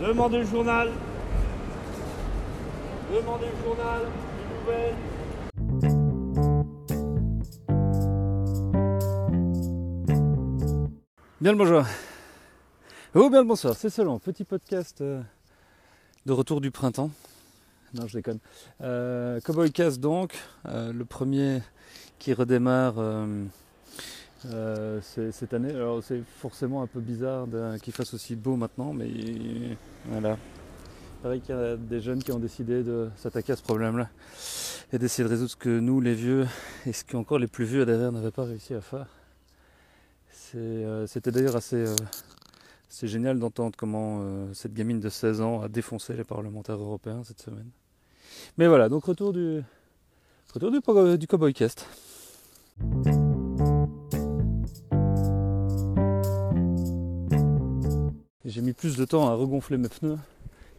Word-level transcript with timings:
Demandez 0.00 0.38
le 0.38 0.44
journal. 0.44 0.90
Demandez 3.10 3.46
le 3.46 3.64
journal. 3.64 4.02
Une 4.42 4.58
nouvelle. 4.60 4.94
Bien 11.40 11.52
le 11.52 11.58
bonjour. 11.58 11.84
Oh, 13.14 13.30
bien 13.30 13.40
le 13.40 13.48
bonsoir, 13.48 13.74
c'est 13.74 13.88
selon. 13.88 14.18
Petit 14.18 14.44
podcast 14.44 15.00
euh, 15.00 15.22
de 16.26 16.32
retour 16.32 16.60
du 16.60 16.70
printemps. 16.70 17.10
Non, 17.94 18.06
je 18.06 18.18
déconne. 18.18 18.40
Euh, 18.82 19.40
Cowboy 19.40 19.72
Cast 19.72 19.98
donc, 19.98 20.36
euh, 20.68 20.92
le 20.92 21.06
premier 21.06 21.62
qui 22.18 22.34
redémarre 22.34 22.96
euh, 24.44 25.00
cette 25.02 25.54
année. 25.54 25.70
Alors 25.70 26.02
c'est 26.02 26.22
forcément 26.38 26.82
un 26.82 26.86
peu 26.86 27.00
bizarre 27.00 27.46
qu'il 27.82 27.92
fasse 27.92 28.14
aussi 28.14 28.36
beau 28.36 28.56
maintenant, 28.56 28.92
mais 28.92 29.08
voilà. 30.06 30.36
Pareil 31.22 31.40
qu'il 31.40 31.54
y 31.54 31.58
a 31.58 31.76
des 31.76 32.00
jeunes 32.00 32.22
qui 32.22 32.32
ont 32.32 32.38
décidé 32.38 32.82
de 32.82 33.08
s'attaquer 33.16 33.52
à 33.52 33.56
ce 33.56 33.62
problème-là 33.62 34.08
et 34.92 34.98
d'essayer 34.98 35.24
de 35.24 35.30
résoudre 35.30 35.50
ce 35.50 35.56
que 35.56 35.80
nous, 35.80 36.00
les 36.00 36.14
vieux, 36.14 36.46
et 36.86 36.92
ce 36.92 37.04
qu'encore 37.04 37.38
les 37.38 37.48
plus 37.48 37.64
vieux 37.64 37.84
derrière 37.86 38.12
n'avaient 38.12 38.30
pas 38.30 38.44
réussi 38.44 38.74
à 38.74 38.80
faire. 38.80 39.06
Euh, 40.54 41.06
C'était 41.06 41.32
d'ailleurs 41.32 41.56
assez, 41.56 41.76
euh, 41.76 41.96
c'est 42.88 43.08
génial 43.08 43.38
d'entendre 43.38 43.74
comment 43.76 44.22
cette 44.52 44.74
gamine 44.74 45.00
de 45.00 45.08
16 45.08 45.40
ans 45.40 45.62
a 45.62 45.68
défoncé 45.68 46.14
les 46.14 46.24
parlementaires 46.24 46.76
européens 46.76 47.22
cette 47.24 47.40
semaine. 47.40 47.70
Mais 48.58 48.68
voilà, 48.68 48.88
donc 48.88 49.04
retour 49.04 49.32
du, 49.32 49.62
retour 50.54 50.70
du, 50.70 51.18
du 51.18 51.26
Cowboy 51.26 51.52
J'ai 58.46 58.60
mis 58.60 58.72
plus 58.72 58.96
de 58.96 59.04
temps 59.04 59.28
à 59.28 59.34
regonfler 59.34 59.76
mes 59.76 59.88
pneus 59.88 60.18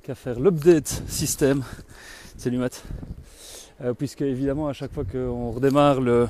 qu'à 0.02 0.16
faire 0.16 0.40
l'update 0.40 1.04
système. 1.08 1.64
Salut 2.38 2.58
Matt. 2.60 2.82
Euh, 3.84 3.94
puisque 3.94 4.22
évidemment 4.22 4.70
à 4.70 4.74
chaque 4.74 4.94
fois 4.94 5.04
qu'on 5.04 5.52
redémarre 5.52 6.00
le, 6.00 6.30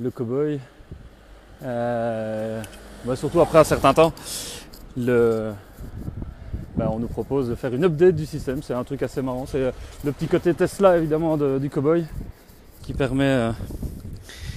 le 0.00 0.10
cowboy, 0.10 0.58
euh, 1.62 2.60
bah, 3.04 3.14
surtout 3.14 3.40
après 3.40 3.58
un 3.60 3.64
certain 3.64 3.94
temps, 3.94 4.12
le, 4.96 5.52
bah, 6.76 6.90
on 6.92 6.98
nous 6.98 7.06
propose 7.06 7.48
de 7.48 7.54
faire 7.54 7.72
une 7.72 7.84
update 7.84 8.16
du 8.16 8.26
système. 8.26 8.64
C'est 8.64 8.74
un 8.74 8.82
truc 8.82 9.02
assez 9.04 9.22
marrant. 9.22 9.46
C'est 9.46 9.62
euh, 9.62 9.70
le 10.04 10.10
petit 10.10 10.26
côté 10.26 10.52
Tesla 10.54 10.98
évidemment 10.98 11.36
de- 11.36 11.60
du 11.60 11.70
cowboy 11.70 12.04
qui 12.82 12.94
permet. 12.94 13.52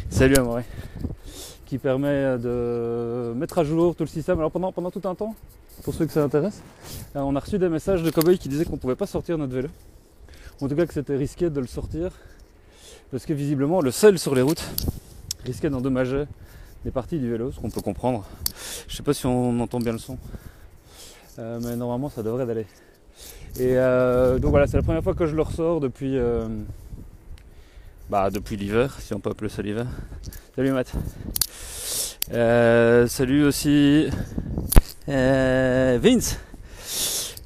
salut 0.09 0.35
Amoré. 0.35 0.63
Qui 1.67 1.77
permet 1.77 2.37
de 2.39 3.33
mettre 3.35 3.59
à 3.59 3.63
jour 3.63 3.95
tout 3.95 4.03
le 4.03 4.09
système. 4.09 4.39
Alors 4.39 4.51
pendant, 4.51 4.71
pendant 4.71 4.89
tout 4.91 5.01
un 5.07 5.13
temps, 5.15 5.35
pour 5.83 5.93
ceux 5.93 6.05
que 6.05 6.11
ça 6.11 6.23
intéresse, 6.23 6.61
euh, 7.15 7.19
on 7.19 7.35
a 7.35 7.39
reçu 7.39 7.57
des 7.59 7.69
messages 7.69 8.03
de 8.03 8.09
cowboy 8.09 8.37
qui 8.37 8.49
disaient 8.49 8.65
qu'on 8.65 8.77
pouvait 8.77 8.95
pas 8.95 9.07
sortir 9.07 9.37
notre 9.37 9.53
vélo. 9.53 9.69
En 10.61 10.67
tout 10.67 10.75
cas 10.75 10.85
que 10.85 10.93
c'était 10.93 11.17
risqué 11.17 11.49
de 11.49 11.59
le 11.59 11.67
sortir. 11.67 12.11
Parce 13.11 13.25
que 13.25 13.33
visiblement 13.33 13.81
le 13.81 13.91
sel 13.91 14.17
sur 14.17 14.33
les 14.35 14.41
routes 14.41 14.63
risquait 15.45 15.69
d'endommager 15.69 16.25
des 16.83 16.91
parties 16.91 17.19
du 17.19 17.29
vélo, 17.29 17.51
ce 17.51 17.59
qu'on 17.59 17.69
peut 17.69 17.81
comprendre. 17.81 18.25
Je 18.87 18.95
sais 18.95 19.03
pas 19.03 19.13
si 19.13 19.25
on 19.25 19.59
entend 19.59 19.79
bien 19.79 19.91
le 19.91 19.99
son, 19.99 20.17
Euh, 21.37 21.59
mais 21.61 21.75
normalement 21.75 22.09
ça 22.09 22.23
devrait 22.23 22.49
aller. 22.49 22.65
Et 23.59 23.77
euh, 23.77 24.39
donc 24.39 24.51
voilà, 24.51 24.67
c'est 24.67 24.77
la 24.77 24.83
première 24.83 25.03
fois 25.03 25.13
que 25.13 25.25
je 25.25 25.35
le 25.35 25.41
ressors 25.41 25.79
depuis, 25.81 26.17
euh, 26.17 26.47
bah, 28.09 28.29
depuis 28.29 28.55
l'hiver, 28.55 28.95
si 29.01 29.13
on 29.13 29.19
peut 29.19 29.31
appeler 29.31 29.49
ça 29.49 29.61
l'hiver. 29.61 29.87
Salut 30.55 30.71
Matt. 30.71 30.91
Salut 33.09 33.45
aussi 33.45 34.09
Vince. 35.07 36.39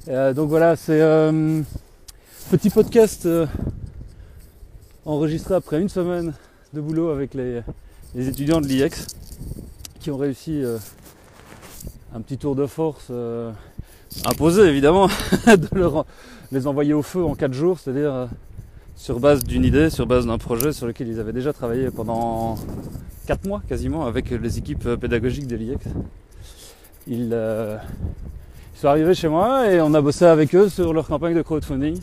Euh, 0.08 0.32
donc 0.32 0.48
voilà, 0.48 0.76
c'est 0.76 1.00
euh, 1.00 1.60
petit 2.50 2.70
podcast 2.70 3.26
euh, 3.26 3.46
enregistré 5.04 5.54
après 5.54 5.80
une 5.80 5.88
semaine 5.88 6.32
de 6.72 6.80
boulot 6.80 7.10
avec 7.10 7.34
les, 7.34 7.60
les 8.14 8.28
étudiants 8.28 8.60
de 8.60 8.66
l'IEX 8.66 9.06
qui 10.00 10.10
ont 10.10 10.16
réussi 10.16 10.62
euh, 10.64 10.78
un 12.14 12.20
petit 12.22 12.38
tour 12.38 12.56
de 12.56 12.66
force 12.66 13.08
euh, 13.10 13.52
imposé 14.24 14.62
évidemment 14.62 15.06
de 15.46 16.04
les 16.52 16.66
envoyer 16.66 16.94
au 16.94 17.02
feu 17.02 17.24
en 17.24 17.34
4 17.34 17.52
jours, 17.52 17.78
c'est-à-dire 17.78 18.12
euh, 18.12 18.26
sur 18.96 19.20
base 19.20 19.44
d'une 19.44 19.64
idée, 19.64 19.90
sur 19.90 20.06
base 20.06 20.26
d'un 20.26 20.38
projet 20.38 20.72
sur 20.72 20.86
lequel 20.86 21.08
ils 21.08 21.20
avaient 21.20 21.32
déjà 21.32 21.52
travaillé 21.52 21.90
pendant 21.90 22.56
4 23.26 23.46
mois 23.46 23.62
quasiment 23.68 24.06
avec 24.06 24.30
les 24.30 24.58
équipes 24.58 24.86
euh, 24.86 24.96
pédagogiques 24.96 25.46
de 25.46 25.56
l'IEX. 25.56 25.84
Ils, 27.10 27.30
euh, 27.32 27.76
ils 28.74 28.78
sont 28.78 28.86
arrivés 28.86 29.14
chez 29.14 29.28
moi 29.28 29.68
et 29.68 29.80
on 29.80 29.92
a 29.94 30.00
bossé 30.00 30.24
avec 30.24 30.54
eux 30.54 30.68
sur 30.68 30.94
leur 30.94 31.08
campagne 31.08 31.34
de 31.34 31.42
crowdfunding. 31.42 32.00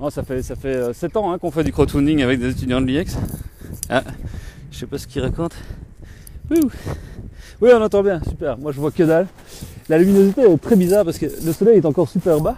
Non, 0.00 0.10
ça 0.10 0.24
fait 0.24 0.42
ça 0.42 0.56
fait 0.56 0.92
7 0.92 1.16
ans 1.16 1.32
hein, 1.32 1.38
qu'on 1.38 1.52
fait 1.52 1.62
du 1.62 1.72
crowdfunding 1.72 2.22
avec 2.22 2.40
des 2.40 2.50
étudiants 2.50 2.80
de 2.80 2.86
l'IEX. 2.86 3.16
Ah, 3.88 4.02
je 4.72 4.78
sais 4.78 4.86
pas 4.86 4.98
ce 4.98 5.06
qu'ils 5.06 5.22
racontent. 5.22 5.56
Ouh. 6.50 6.68
Oui, 7.60 7.70
on 7.72 7.80
entend 7.80 8.02
bien, 8.02 8.20
super. 8.28 8.58
Moi, 8.58 8.72
je 8.72 8.80
vois 8.80 8.90
que 8.90 9.02
dalle. 9.04 9.28
La 9.88 9.98
luminosité 9.98 10.42
est 10.42 10.58
très 10.58 10.76
bizarre 10.76 11.04
parce 11.04 11.18
que 11.18 11.26
le 11.26 11.52
soleil 11.52 11.78
est 11.78 11.86
encore 11.86 12.08
super 12.08 12.40
bas. 12.40 12.56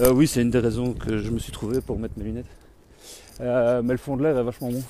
Euh, 0.00 0.12
oui, 0.12 0.26
c'est 0.26 0.42
une 0.42 0.50
des 0.50 0.58
raisons 0.58 0.92
que 0.92 1.18
je 1.18 1.30
me 1.30 1.38
suis 1.38 1.52
trouvé 1.52 1.80
pour 1.80 1.98
mettre 1.98 2.14
mes 2.18 2.24
lunettes. 2.24 2.46
Euh, 3.40 3.82
mais 3.82 3.92
le 3.92 3.98
fond 3.98 4.16
de 4.16 4.22
l'air 4.22 4.36
est 4.36 4.42
vachement 4.42 4.70
bon. 4.70 4.82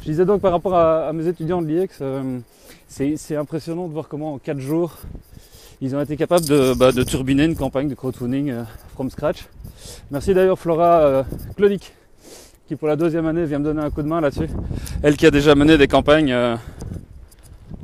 Je 0.00 0.04
disais 0.04 0.24
donc 0.24 0.40
par 0.40 0.52
rapport 0.52 0.74
à, 0.74 1.12
mes 1.12 1.26
étudiants 1.26 1.62
de 1.62 1.66
l'IEX, 1.66 1.98
euh, 2.00 2.38
c'est 3.16 3.36
impressionnant 3.36 3.88
de 3.88 3.92
voir 3.92 4.06
comment 4.06 4.34
en 4.34 4.38
4 4.38 4.58
jours, 4.60 4.98
ils 5.80 5.96
ont 5.96 6.00
été 6.02 6.16
capables 6.16 6.44
de, 6.44 6.74
bah, 6.74 6.92
turbiner 6.92 7.44
une 7.44 7.56
campagne 7.56 7.88
de 7.88 7.94
crowdfunding 7.94 8.50
euh, 8.50 8.62
from 8.94 9.08
scratch. 9.08 9.44
Merci 10.10 10.34
d'ailleurs 10.34 10.58
Flora 10.58 11.00
euh, 11.00 11.22
qui 12.68 12.76
pour 12.76 12.88
la 12.88 12.96
deuxième 12.96 13.26
année 13.26 13.46
vient 13.46 13.58
me 13.60 13.64
donner 13.64 13.80
un 13.80 13.90
coup 13.90 14.02
de 14.02 14.08
main 14.08 14.20
là-dessus. 14.20 14.48
Elle 15.02 15.16
qui 15.16 15.26
a 15.26 15.30
déjà 15.30 15.54
mené 15.54 15.78
des 15.78 15.88
campagnes 15.88 16.32
euh, 16.32 16.56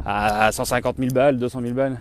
à 0.05 0.53
150 0.53 0.97
000 0.99 1.11
balles, 1.11 1.39
200 1.39 1.61
000 1.63 1.73
balles. 1.73 1.99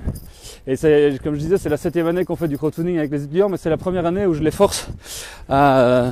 Et 0.67 0.75
comme 1.23 1.35
je 1.35 1.39
disais, 1.39 1.57
c'est 1.57 1.69
la 1.69 1.77
septième 1.77 2.07
année 2.07 2.25
qu'on 2.25 2.35
fait 2.35 2.49
du 2.49 2.57
crowdfunding 2.57 2.97
avec 2.97 3.11
les 3.11 3.23
étudiants, 3.23 3.47
mais 3.47 3.57
c'est 3.57 3.69
la 3.69 3.77
première 3.77 4.05
année 4.05 4.25
où 4.25 4.33
je 4.33 4.43
les 4.43 4.51
force 4.51 4.89
à, 5.47 6.11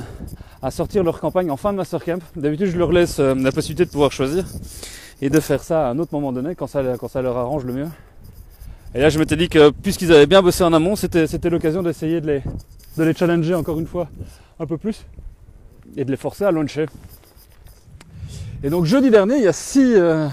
à 0.62 0.70
sortir 0.70 1.04
leur 1.04 1.20
campagne 1.20 1.50
en 1.50 1.58
fin 1.58 1.72
de 1.72 1.76
master 1.76 2.02
camp. 2.02 2.22
D'habitude, 2.34 2.68
je 2.68 2.78
leur 2.78 2.90
laisse 2.90 3.18
euh, 3.18 3.34
la 3.34 3.52
possibilité 3.52 3.84
de 3.84 3.90
pouvoir 3.90 4.12
choisir 4.12 4.44
et 5.22 5.30
de 5.30 5.40
faire 5.40 5.62
ça 5.62 5.88
à 5.88 5.90
un 5.90 5.98
autre 5.98 6.12
moment 6.12 6.32
donné 6.32 6.54
quand 6.54 6.66
ça, 6.66 6.82
leur 6.82 7.36
arrange 7.36 7.64
le 7.64 7.72
mieux. 7.72 7.88
Et 8.94 9.00
là, 9.00 9.08
je 9.08 9.18
m'étais 9.18 9.36
dit 9.36 9.48
que 9.48 9.70
puisqu'ils 9.70 10.12
avaient 10.12 10.26
bien 10.26 10.42
bossé 10.42 10.64
en 10.64 10.72
amont, 10.72 10.96
c'était, 10.96 11.50
l'occasion 11.50 11.82
d'essayer 11.82 12.20
de 12.20 12.42
les, 12.98 13.14
challenger 13.14 13.54
encore 13.54 13.78
une 13.78 13.86
fois 13.86 14.08
un 14.58 14.66
peu 14.66 14.78
plus 14.78 15.04
et 15.96 16.04
de 16.04 16.10
les 16.10 16.16
forcer 16.16 16.44
à 16.44 16.50
launcher. 16.50 16.86
Et 18.62 18.70
donc 18.70 18.84
jeudi 18.84 19.10
dernier, 19.10 19.36
il 19.36 19.42
y 19.42 19.48
a 19.48 19.52
six, 19.52 19.94
euh, 19.96 20.28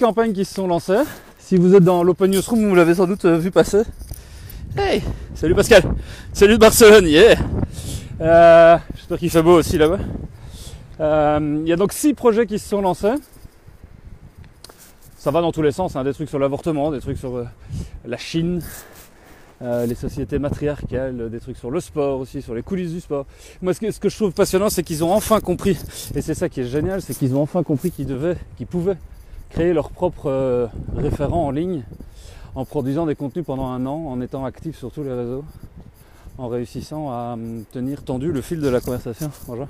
campagnes 0.00 0.32
qui 0.32 0.44
se 0.44 0.54
sont 0.54 0.66
lancées. 0.66 1.02
Si 1.38 1.56
vous 1.56 1.74
êtes 1.74 1.84
dans 1.84 2.02
l'Open 2.02 2.30
Newsroom, 2.30 2.68
vous 2.68 2.74
l'avez 2.74 2.94
sans 2.94 3.06
doute 3.06 3.24
euh, 3.24 3.36
vu 3.36 3.50
passer. 3.50 3.82
Hey 4.76 5.02
Salut 5.34 5.54
Pascal 5.54 5.82
Salut 6.32 6.54
de 6.54 6.58
Barcelone, 6.58 7.06
yeah 7.06 7.36
Euh, 8.20 8.76
J'espère 8.96 9.18
qu'il 9.18 9.30
fait 9.30 9.42
beau 9.42 9.58
aussi 9.58 9.78
là-bas. 9.78 9.98
Euh, 11.00 11.60
Il 11.62 11.68
y 11.68 11.72
a 11.72 11.76
donc 11.76 11.92
six 11.92 12.14
projets 12.14 12.46
qui 12.46 12.58
se 12.58 12.68
sont 12.68 12.80
lancés. 12.80 13.14
Ça 15.24 15.30
va 15.30 15.40
dans 15.40 15.52
tous 15.52 15.62
les 15.62 15.72
sens, 15.72 15.96
hein, 15.96 16.04
des 16.04 16.12
trucs 16.12 16.28
sur 16.28 16.38
l'avortement, 16.38 16.90
des 16.90 17.00
trucs 17.00 17.16
sur 17.16 17.34
euh, 17.36 17.44
la 18.04 18.18
Chine, 18.18 18.60
euh, 19.62 19.86
les 19.86 19.94
sociétés 19.94 20.38
matriarcales, 20.38 21.30
des 21.30 21.40
trucs 21.40 21.56
sur 21.56 21.70
le 21.70 21.80
sport 21.80 22.20
aussi, 22.20 22.42
sur 22.42 22.54
les 22.54 22.62
coulisses 22.62 22.92
du 22.92 23.00
sport. 23.00 23.24
Moi, 23.62 23.72
ce 23.72 23.80
que, 23.98 24.10
je 24.10 24.16
trouve 24.16 24.32
passionnant, 24.32 24.68
c'est 24.68 24.82
qu'ils 24.82 25.02
ont 25.02 25.14
enfin 25.14 25.40
compris, 25.40 25.78
et 26.14 26.20
c'est 26.20 26.34
ça 26.34 26.50
qui 26.50 26.60
est 26.60 26.66
génial, 26.66 27.00
c'est 27.00 27.16
qu'ils 27.16 27.34
ont 27.34 27.40
enfin 27.40 27.62
compris 27.62 27.90
qu'ils 27.90 28.04
devaient, 28.04 28.36
qu'ils 28.58 28.66
pouvaient 28.66 28.98
créer 29.48 29.72
leur 29.72 29.88
propre 29.88 30.26
euh, 30.26 30.66
référent 30.94 31.46
en 31.46 31.50
ligne 31.50 31.84
en 32.54 32.66
produisant 32.66 33.06
des 33.06 33.14
contenus 33.14 33.46
pendant 33.46 33.68
un 33.68 33.86
an, 33.86 34.04
en 34.06 34.20
étant 34.20 34.44
actifs 34.44 34.76
sur 34.76 34.92
tous 34.92 35.04
les 35.04 35.14
réseaux, 35.14 35.42
en 36.36 36.48
réussissant 36.48 37.10
à 37.10 37.32
hum, 37.32 37.64
tenir 37.72 38.04
tendu 38.04 38.30
le 38.30 38.42
fil 38.42 38.60
de 38.60 38.68
la 38.68 38.82
conversation. 38.82 39.30
Bonjour. 39.46 39.68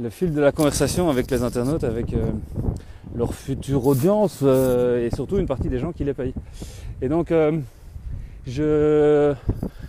Le 0.00 0.10
fil 0.10 0.34
de 0.34 0.40
la 0.40 0.50
conversation 0.50 1.08
avec 1.08 1.30
les 1.30 1.44
internautes, 1.44 1.84
avec 1.84 2.12
euh, 2.14 2.26
leur 3.14 3.32
future 3.32 3.86
audience 3.86 4.40
euh, 4.42 5.06
et 5.06 5.14
surtout 5.14 5.38
une 5.38 5.46
partie 5.46 5.68
des 5.68 5.78
gens 5.78 5.92
qui 5.92 6.02
les 6.02 6.14
payent. 6.14 6.34
Et 7.00 7.08
donc, 7.08 7.30
euh, 7.30 7.52
je, 8.44 9.32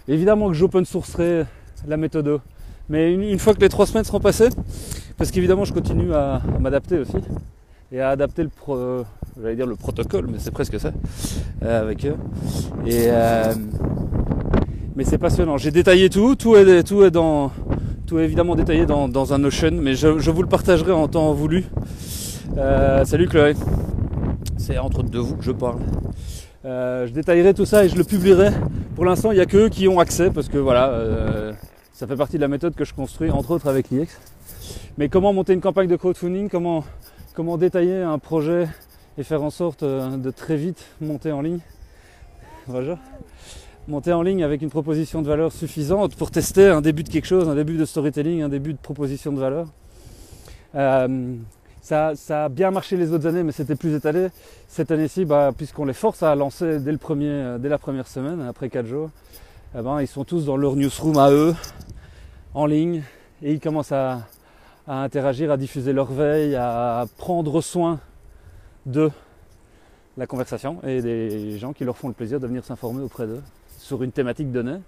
évidemment 0.07 0.49
que 0.49 0.53
j'open 0.53 0.85
sourcerai 0.85 1.45
la 1.87 1.97
méthode, 1.97 2.39
mais 2.87 3.15
une, 3.15 3.39
fois 3.39 3.55
que 3.55 3.61
les 3.61 3.69
trois 3.69 3.87
semaines 3.87 4.03
seront 4.03 4.19
passées, 4.19 4.49
parce 5.17 5.31
qu'évidemment 5.31 5.65
je 5.65 5.73
continue 5.73 6.13
à, 6.13 6.39
m'adapter 6.59 6.99
aussi 6.99 7.17
et 7.91 7.99
à 7.99 8.09
adapter 8.09 8.43
le 8.43 8.49
pro, 8.49 8.77
j'allais 9.41 9.55
dire 9.55 9.65
le 9.65 9.75
protocole, 9.75 10.27
mais 10.31 10.37
c'est 10.37 10.51
presque 10.51 10.79
ça 10.79 10.91
avec 11.61 12.05
eux. 12.05 12.15
Et 12.85 13.09
mais 14.95 15.03
c'est 15.03 15.17
passionnant. 15.17 15.57
J'ai 15.57 15.71
détaillé 15.71 16.09
tout, 16.09 16.35
tout 16.35 16.55
est, 16.55 16.83
tout 16.83 17.03
est 17.03 17.11
dans, 17.11 17.51
tout 18.05 18.19
est 18.19 18.23
évidemment 18.23 18.55
détaillé 18.55 18.85
dans, 18.85 19.07
dans 19.07 19.33
un 19.33 19.39
Notion, 19.39 19.71
mais 19.73 19.95
je, 19.95 20.19
je 20.19 20.31
vous 20.31 20.41
le 20.41 20.47
partagerai 20.47 20.91
en 20.91 21.07
temps 21.07 21.33
voulu. 21.33 21.65
Euh, 22.57 23.03
salut 23.05 23.27
Chloé. 23.27 23.55
C'est 24.57 24.77
entre 24.77 25.03
deux 25.03 25.19
vous 25.19 25.35
que 25.35 25.43
je 25.43 25.51
parle. 25.51 25.79
Euh, 26.65 27.07
je 27.07 27.13
détaillerai 27.13 27.53
tout 27.53 27.65
ça 27.65 27.85
et 27.85 27.89
je 27.89 27.95
le 27.95 28.03
publierai 28.03 28.49
Pour 28.95 29.05
l'instant, 29.05 29.31
il 29.31 29.35
n'y 29.35 29.41
a 29.41 29.45
que 29.45 29.57
eux 29.57 29.69
qui 29.69 29.87
ont 29.87 29.99
accès 29.99 30.29
parce 30.29 30.49
que 30.49 30.57
voilà, 30.57 30.89
euh, 30.89 31.53
ça 31.93 32.07
fait 32.07 32.15
partie 32.15 32.37
de 32.37 32.41
la 32.41 32.47
méthode 32.47 32.75
que 32.75 32.85
je 32.85 32.93
construis, 32.93 33.31
entre 33.31 33.51
autres 33.51 33.67
avec 33.67 33.89
l'IEX. 33.89 34.19
Mais 34.97 35.09
comment 35.09 35.33
monter 35.33 35.53
une 35.53 35.61
campagne 35.61 35.87
de 35.87 35.95
crowdfunding, 35.95 36.49
comment, 36.49 36.83
comment 37.33 37.57
détailler 37.57 38.01
un 38.01 38.19
projet 38.19 38.67
et 39.17 39.23
faire 39.23 39.43
en 39.43 39.49
sorte 39.49 39.83
de 39.83 40.31
très 40.31 40.57
vite 40.57 40.85
monter 41.01 41.31
en 41.31 41.41
ligne? 41.41 41.59
Bonjour. 42.67 42.97
Monter 43.87 44.13
en 44.13 44.23
ligne 44.23 44.43
avec 44.43 44.63
une 44.63 44.71
proposition 44.71 45.21
de 45.21 45.27
valeur 45.27 45.51
suffisante 45.51 46.15
pour 46.15 46.31
tester 46.31 46.69
un 46.69 46.81
début 46.81 47.03
de 47.03 47.09
quelque 47.09 47.27
chose, 47.27 47.47
un 47.47 47.53
début 47.53 47.77
de 47.77 47.85
storytelling, 47.85 48.41
un 48.41 48.49
début 48.49 48.73
de 48.73 48.79
proposition 48.79 49.31
de 49.31 49.39
valeur. 49.39 49.67
Euh, 50.73 51.35
ça, 51.83 52.13
ça, 52.15 52.45
a 52.45 52.49
bien 52.49 52.71
marché 52.71 52.97
les 52.97 53.13
autres 53.13 53.27
années, 53.27 53.43
mais 53.43 53.51
c'était 53.51 53.75
plus 53.75 53.93
étalé. 53.93 54.29
Cette 54.67 54.89
année-ci, 54.89 55.23
bah, 55.23 55.51
puisqu'on 55.55 55.85
les 55.85 55.93
force 55.93 56.23
à 56.23 56.33
lancer 56.33 56.79
dès, 56.79 56.91
le 56.91 56.97
premier, 56.97 57.29
euh, 57.29 57.57
dès 57.59 57.69
la 57.69 57.77
première 57.77 58.07
semaine, 58.07 58.41
après 58.41 58.69
4 58.69 58.87
jours, 58.87 59.11
eh 59.77 59.83
ben, 59.83 60.01
ils 60.01 60.07
sont 60.07 60.23
tous 60.23 60.45
dans 60.45 60.57
leur 60.57 60.75
newsroom 60.75 61.19
à 61.19 61.29
eux, 61.29 61.53
en 62.55 62.65
ligne, 62.65 63.03
et 63.43 63.53
ils 63.53 63.59
commencent 63.59 63.91
à, 63.91 64.21
à 64.87 65.03
interagir, 65.03 65.51
à 65.51 65.57
diffuser 65.57 65.93
leur 65.93 66.11
veille, 66.11 66.55
à 66.55 67.05
prendre 67.19 67.61
soin 67.61 67.99
de 68.87 69.11
la 70.17 70.25
conversation 70.25 70.79
et 70.81 71.03
des 71.03 71.59
gens 71.59 71.71
qui 71.71 71.83
leur 71.83 71.97
font 71.97 72.07
le 72.07 72.15
plaisir 72.15 72.39
de 72.39 72.47
venir 72.47 72.65
s'informer 72.65 73.03
auprès 73.03 73.27
d'eux 73.27 73.41
sur 73.85 74.01
une 74.01 74.11
thématique 74.11 74.51
donnée. 74.51 74.79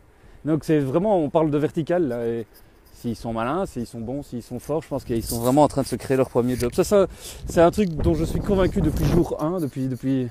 Donc 0.44 0.64
c'est 0.64 0.80
vraiment, 0.80 1.18
on 1.20 1.30
parle 1.30 1.52
de 1.52 1.58
vertical 1.58 2.08
là, 2.08 2.26
et 2.26 2.46
s'ils 2.94 3.16
sont 3.16 3.32
malins, 3.32 3.66
s'ils 3.68 3.86
sont 3.86 4.00
bons, 4.00 4.24
s'ils 4.24 4.42
sont 4.42 4.60
forts, 4.60 4.82
je 4.82 4.88
pense 4.88 5.04
qu'ils 5.04 5.24
sont 5.24 5.40
vraiment 5.40 5.64
en 5.64 5.68
train 5.68 5.84
de 5.84 5.88
se 5.88 5.96
créer 5.96 6.18
leur 6.18 6.30
premier 6.30 6.56
job. 6.56 6.72
Ça, 6.74 7.08
c'est 7.46 7.62
un 7.62 7.72
truc 7.72 7.90
dont 7.90 8.16
je 8.16 8.26
suis 8.26 8.40
convaincu 8.40 8.82
depuis 8.82 9.06
jour 9.06 9.42
1, 9.42 9.60
depuis, 9.60 10.30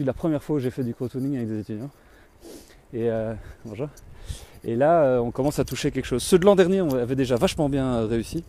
la 0.00 0.12
première 0.12 0.42
fois 0.42 0.56
où 0.56 0.58
j'ai 0.58 0.70
fait 0.70 0.82
du 0.82 0.92
crowdfunding 0.92 1.36
avec 1.36 1.48
des 1.48 1.60
étudiants. 1.60 1.90
Et 2.92 3.10
euh, 3.10 3.34
là, 4.64 5.04
euh, 5.04 5.18
on 5.18 5.30
commence 5.30 5.60
à 5.60 5.64
toucher 5.64 5.92
quelque 5.92 6.06
chose. 6.06 6.22
Ceux 6.22 6.38
de 6.38 6.44
l'an 6.44 6.56
dernier, 6.56 6.82
on 6.82 6.92
avait 6.94 7.14
déjà 7.14 7.36
vachement 7.36 7.68
bien 7.68 8.06
réussi, 8.06 8.42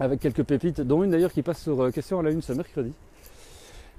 avec 0.00 0.20
quelques 0.20 0.44
pépites, 0.44 0.80
dont 0.80 1.02
une 1.02 1.10
d'ailleurs 1.10 1.32
qui 1.32 1.42
passe 1.42 1.60
sur 1.60 1.78
euh, 1.82 1.90
question 1.90 2.18
à 2.20 2.22
la 2.22 2.30
une 2.30 2.40
ce 2.40 2.54
mercredi 2.54 2.92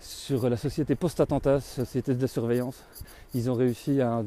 sur 0.06 0.50
la 0.50 0.58
société 0.58 0.96
post-attentat, 0.96 1.60
société 1.60 2.14
de 2.14 2.28
surveillance. 2.28 2.84
Ils 3.34 3.50
ont 3.50 3.56
réussi 3.56 4.02
à, 4.02 4.24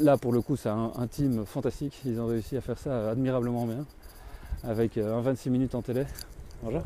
là 0.00 0.16
pour 0.16 0.32
le 0.32 0.40
coup 0.40 0.56
c'est 0.56 0.68
un, 0.68 1.06
team 1.10 1.44
fantastique, 1.44 2.00
ils 2.04 2.20
ont 2.20 2.26
réussi 2.26 2.56
à 2.56 2.60
faire 2.60 2.78
ça 2.78 3.10
admirablement 3.10 3.66
bien, 3.66 3.84
avec 4.62 4.96
euh, 4.96 5.18
un 5.18 5.20
26 5.20 5.50
minutes 5.50 5.74
en 5.74 5.82
télé, 5.82 6.04
bonjour, 6.62 6.82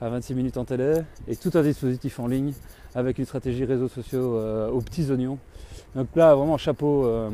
un 0.00 0.08
26 0.08 0.34
minutes 0.34 0.56
en 0.56 0.64
télé, 0.64 1.02
et 1.28 1.36
tout 1.36 1.50
un 1.54 1.62
dispositif 1.62 2.18
en 2.18 2.26
ligne, 2.26 2.52
avec 2.94 3.18
une 3.18 3.26
stratégie 3.26 3.64
réseaux 3.64 3.88
sociaux 3.88 4.36
euh, 4.36 4.70
aux 4.70 4.80
petits 4.80 5.10
oignons. 5.10 5.38
Donc 5.94 6.08
là 6.16 6.34
vraiment 6.34 6.56
chapeau, 6.56 7.04
euh, 7.04 7.30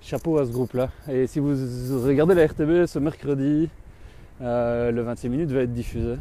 chapeau 0.00 0.38
à 0.38 0.46
ce 0.46 0.50
groupe-là. 0.50 0.88
Et 1.08 1.26
si 1.26 1.40
vous 1.40 1.54
regardez 2.04 2.34
la 2.34 2.46
RTB 2.46 2.86
ce 2.86 2.98
mercredi, 2.98 3.68
le 4.40 5.00
26 5.02 5.28
minutes 5.28 5.50
va 5.50 5.60
être 5.60 5.72
diffusé. 5.72 6.16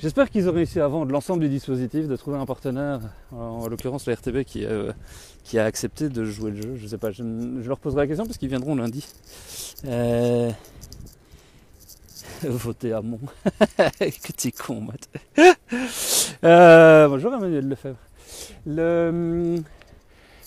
J'espère 0.00 0.30
qu'ils 0.30 0.48
ont 0.48 0.52
réussi 0.52 0.80
à 0.80 0.88
vendre 0.88 1.12
l'ensemble 1.12 1.40
du 1.40 1.50
dispositif, 1.50 2.08
de 2.08 2.16
trouver 2.16 2.38
un 2.38 2.46
partenaire, 2.46 3.00
en 3.32 3.68
l'occurrence 3.68 4.06
la 4.06 4.14
RTB 4.14 4.44
qui, 4.44 4.64
euh, 4.64 4.92
qui, 5.44 5.58
a 5.58 5.66
accepté 5.66 6.08
de 6.08 6.24
jouer 6.24 6.52
le 6.52 6.62
jeu. 6.62 6.76
Je 6.76 6.86
sais 6.86 6.96
pas, 6.96 7.10
je, 7.10 7.22
leur 7.22 7.78
poserai 7.78 8.02
la 8.02 8.06
question 8.06 8.24
parce 8.24 8.38
qu'ils 8.38 8.48
viendront 8.48 8.74
lundi. 8.74 9.06
Euh... 9.84 10.50
Voter 12.44 12.94
à 12.94 13.02
mon. 13.02 13.18
que 13.78 14.32
t'es 14.32 14.52
con, 14.52 14.80
Matt. 14.80 15.06
euh, 16.44 17.06
bonjour 17.06 17.34
Emmanuel 17.34 17.68
Lefebvre. 17.68 17.98
Le, 18.64 19.58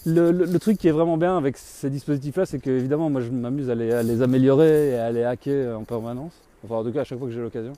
le, 0.08 0.32
le, 0.32 0.60
truc 0.60 0.80
qui 0.80 0.88
est 0.88 0.92
vraiment 0.92 1.18
bien 1.18 1.38
avec 1.38 1.58
ces 1.58 1.92
dispositifs-là, 1.92 2.48
c'est 2.48 2.58
que 2.58 2.72
évidemment, 2.72 3.12
moi 3.12 3.22
je 3.22 3.30
m'amuse 3.30 3.70
à 3.70 3.74
à 3.74 3.76
les 3.76 4.22
améliorer 4.24 4.90
et 4.90 4.98
à 4.98 5.12
les 5.12 5.24
hacker 5.24 5.80
en 5.80 5.84
permanence. 5.84 6.34
Enfin, 6.66 6.76
en 6.76 6.84
tout 6.84 6.92
cas, 6.92 7.02
à 7.02 7.04
chaque 7.04 7.20
fois 7.20 7.28
que 7.28 7.34
j'ai 7.34 7.42
l'occasion. 7.42 7.74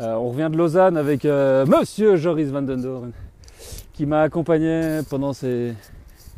Euh, 0.00 0.14
on 0.14 0.30
revient 0.30 0.48
de 0.50 0.56
Lausanne 0.56 0.96
avec 0.96 1.24
euh, 1.24 1.66
Monsieur 1.66 2.16
Joris 2.16 2.48
van 2.48 2.62
den 2.62 2.80
Doren, 2.80 3.12
qui 3.92 4.06
m'a 4.06 4.22
accompagné 4.22 5.00
pendant 5.10 5.32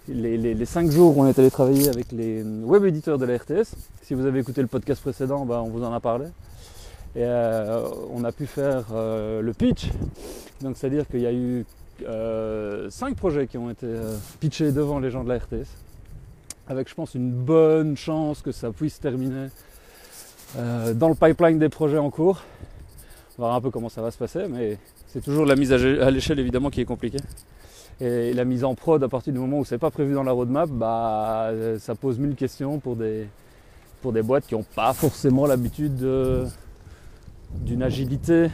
les, 0.08 0.64
cinq 0.64 0.90
jours 0.90 1.16
où 1.16 1.22
on 1.22 1.28
est 1.28 1.38
allé 1.38 1.50
travailler 1.50 1.88
avec 1.88 2.10
les 2.10 2.42
web 2.42 2.84
éditeurs 2.84 3.16
de 3.16 3.24
la 3.26 3.36
RTS. 3.36 3.76
Si 4.02 4.14
vous 4.14 4.26
avez 4.26 4.40
écouté 4.40 4.60
le 4.60 4.66
podcast 4.66 5.00
précédent, 5.00 5.46
bah, 5.46 5.62
on 5.64 5.68
vous 5.68 5.84
en 5.84 5.92
a 5.92 6.00
parlé. 6.00 6.26
Et 7.16 7.22
euh, 7.22 7.88
on 8.12 8.24
a 8.24 8.32
pu 8.32 8.46
faire 8.46 8.86
le 8.92 9.52
pitch. 9.52 9.88
Donc 10.60 10.76
c'est-à-dire 10.76 11.06
qu'il 11.06 11.20
y 11.20 11.26
a 11.26 11.32
eu 11.32 11.64
cinq 12.90 13.14
projets 13.14 13.46
qui 13.46 13.56
ont 13.56 13.70
été 13.70 13.86
pitchés 14.40 14.72
devant 14.72 14.98
les 14.98 15.10
gens 15.10 15.22
de 15.22 15.28
la 15.28 15.36
RTS. 15.36 15.68
Avec 16.66 16.88
je 16.88 16.94
pense 16.94 17.14
une 17.14 17.30
bonne 17.30 17.96
chance 17.96 18.42
que 18.42 18.50
ça 18.50 18.72
puisse 18.72 18.98
terminer 18.98 19.46
dans 20.56 21.08
le 21.08 21.14
pipeline 21.14 21.60
des 21.60 21.68
projets 21.68 21.98
en 21.98 22.10
cours. 22.10 22.42
Voir 23.36 23.54
un 23.54 23.60
peu 23.60 23.70
comment 23.70 23.88
ça 23.88 24.00
va 24.00 24.10
se 24.10 24.18
passer, 24.18 24.46
mais 24.48 24.78
c'est 25.08 25.20
toujours 25.20 25.44
la 25.44 25.56
mise 25.56 25.72
à 25.72 26.10
l'échelle 26.10 26.38
évidemment 26.38 26.70
qui 26.70 26.80
est 26.80 26.84
compliquée. 26.84 27.18
Et 28.00 28.32
la 28.32 28.44
mise 28.44 28.64
en 28.64 28.74
prod 28.74 29.02
à 29.02 29.08
partir 29.08 29.32
du 29.32 29.38
moment 29.38 29.58
où 29.58 29.64
c'est 29.64 29.78
pas 29.78 29.90
prévu 29.90 30.14
dans 30.14 30.22
la 30.22 30.32
roadmap, 30.32 30.68
bah 30.70 31.50
ça 31.78 31.94
pose 31.94 32.18
mille 32.18 32.36
questions 32.36 32.78
pour 32.78 32.96
des, 32.96 33.26
pour 34.02 34.12
des 34.12 34.22
boîtes 34.22 34.46
qui 34.46 34.54
n'ont 34.54 34.64
pas 34.74 34.92
forcément 34.92 35.46
l'habitude 35.46 36.04
d'une 37.60 37.82
agilité 37.82 38.48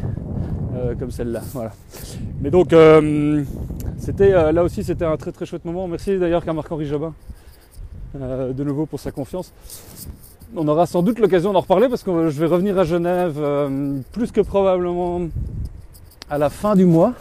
euh, 0.74 0.94
comme 0.94 1.10
celle-là. 1.10 1.42
Voilà. 1.52 1.72
Mais 2.40 2.50
donc 2.50 2.72
euh, 2.72 3.44
c'était 3.98 4.32
euh, 4.32 4.52
là 4.52 4.62
aussi 4.62 4.84
c'était 4.84 5.04
un 5.04 5.16
très 5.16 5.32
très 5.32 5.46
chouette 5.46 5.64
moment. 5.64 5.88
Merci 5.88 6.18
d'ailleurs 6.18 6.48
à 6.48 6.52
Marc-Henri 6.52 6.86
Jobin 6.86 7.14
de 8.14 8.64
nouveau 8.64 8.86
pour 8.86 8.98
sa 8.98 9.12
confiance 9.12 9.52
on 10.56 10.66
aura 10.66 10.86
sans 10.86 11.02
doute 11.02 11.18
l'occasion 11.18 11.52
d'en 11.52 11.60
reparler 11.60 11.88
parce 11.88 12.02
que 12.02 12.28
je 12.28 12.40
vais 12.40 12.46
revenir 12.46 12.78
à 12.78 12.84
Genève 12.84 13.36
euh, 13.38 13.98
plus 14.12 14.32
que 14.32 14.40
probablement 14.40 15.22
à 16.28 16.38
la 16.38 16.50
fin 16.50 16.74
du 16.74 16.86
mois, 16.86 17.14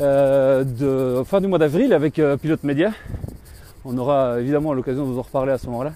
euh, 0.00 1.24
fin 1.24 1.40
du 1.40 1.46
mois 1.46 1.58
d'avril 1.58 1.92
avec 1.92 2.18
euh, 2.18 2.36
Pilote 2.36 2.64
Média. 2.64 2.92
On 3.84 3.96
aura 3.98 4.40
évidemment 4.40 4.72
l'occasion 4.72 5.04
de 5.04 5.12
vous 5.12 5.18
en 5.18 5.22
reparler 5.22 5.52
à 5.52 5.58
ce 5.58 5.66
moment-là. 5.66 5.92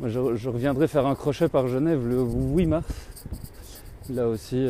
Moi, 0.00 0.08
je, 0.08 0.48
reviendrai 0.48 0.88
faire 0.88 1.06
un 1.06 1.14
crochet 1.14 1.48
par 1.48 1.68
Genève 1.68 2.00
le 2.06 2.22
8 2.22 2.66
mars. 2.66 2.86
Là 4.10 4.26
aussi, 4.26 4.66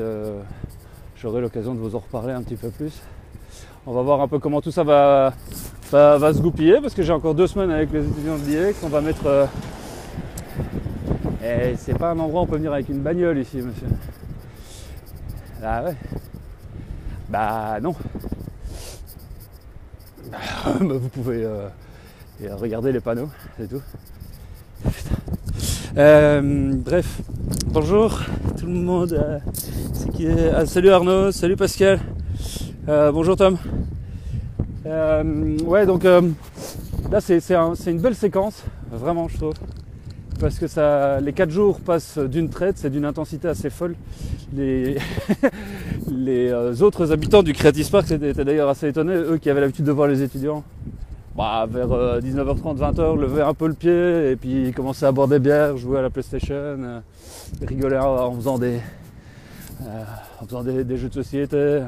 j'aurai 1.16 1.40
l'occasion 1.40 1.74
de 1.74 1.78
vous 1.78 1.94
en 1.94 2.00
reparler 2.00 2.32
un 2.32 2.42
petit 2.42 2.56
peu 2.56 2.68
plus. 2.68 2.92
On 3.86 3.92
va 3.92 4.02
voir 4.02 4.20
un 4.20 4.28
peu 4.28 4.40
comment 4.40 4.60
tout 4.60 4.72
ça 4.72 4.82
va, 4.82 5.32
va, 5.92 6.34
se 6.34 6.40
goupiller 6.40 6.80
parce 6.82 6.94
que 6.94 7.02
j'ai 7.02 7.12
encore 7.12 7.34
deux 7.34 7.46
semaines 7.46 7.70
avec 7.70 7.92
les 7.92 8.04
étudiants 8.04 8.36
de 8.36 8.44
l'IEX. 8.44 8.76
On 8.82 8.88
va 8.88 9.00
mettre 9.00 9.48
et 11.42 11.74
c'est 11.76 11.98
pas 11.98 12.10
un 12.10 12.18
endroit 12.18 12.42
où 12.42 12.44
on 12.44 12.46
peut 12.46 12.56
venir 12.56 12.72
avec 12.72 12.88
une 12.88 13.00
bagnole 13.00 13.38
ici, 13.38 13.56
monsieur. 13.56 13.88
Ah 15.62 15.82
ouais. 15.84 15.96
Bah 17.28 17.78
non. 17.80 17.94
Bah, 20.32 20.38
vous 20.80 21.08
pouvez 21.10 21.44
euh, 21.44 21.68
regarder 22.52 22.90
les 22.90 23.00
panneaux, 23.00 23.28
c'est 23.58 23.68
tout. 23.68 23.82
Euh, 25.98 26.72
bref, 26.74 27.20
bonjour 27.66 28.18
tout 28.58 28.64
le 28.64 28.72
monde. 28.72 29.12
Euh, 29.12 30.52
ah, 30.56 30.64
salut 30.64 30.88
Arnaud, 30.90 31.32
salut 31.32 31.56
Pascal. 31.56 32.00
bonjour 32.86 33.36
Tom. 33.36 33.58
ouais, 34.86 35.86
donc 35.86 36.04
là 36.04 37.20
c'est 37.20 37.90
une 37.90 38.00
belle 38.00 38.16
séquence, 38.16 38.62
vraiment 38.90 39.28
je 39.28 39.36
trouve 39.36 39.54
parce 40.42 40.58
que 40.58 40.66
ça, 40.66 41.20
les 41.20 41.32
4 41.32 41.50
jours 41.50 41.80
passent 41.80 42.18
d'une 42.18 42.50
traite, 42.50 42.76
c'est 42.76 42.90
d'une 42.90 43.04
intensité 43.04 43.46
assez 43.46 43.70
folle. 43.70 43.94
Les, 44.54 44.96
euh, 46.10 46.74
autres 46.80 47.12
habitants 47.12 47.44
du 47.44 47.52
Creative 47.52 47.88
Park 47.88 48.10
étaient 48.10 48.44
d'ailleurs 48.44 48.68
assez 48.68 48.88
étonnés, 48.88 49.14
eux 49.14 49.38
qui 49.38 49.48
avaient 49.48 49.60
l'habitude 49.60 49.84
de 49.84 49.92
voir 49.92 50.08
les 50.08 50.20
étudiants 50.20 50.64
bah, 51.36 51.66
vers 51.70 51.88
19h30, 52.20 52.76
20h, 52.76 53.18
lever 53.18 53.42
un 53.42 53.54
peu 53.54 53.68
le 53.68 53.74
pied 53.74 54.32
et 54.32 54.36
puis 54.36 54.72
commencer 54.72 55.06
à 55.06 55.12
boire 55.12 55.28
des 55.28 55.38
bières, 55.38 55.76
jouer 55.76 56.00
à 56.00 56.02
la 56.02 56.10
PlayStation, 56.10 56.54
euh, 56.54 57.00
rigoler 57.64 57.96
en 57.96 58.34
faisant 58.34 58.58
des, 58.58 58.80
euh, 59.82 60.04
en 60.40 60.46
faisant 60.46 60.64
des, 60.64 60.96
jeux 60.96 61.08
de 61.08 61.14
société 61.14 61.82